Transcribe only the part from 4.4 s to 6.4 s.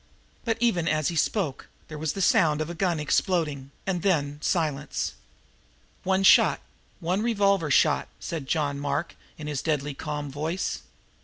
a silence. "One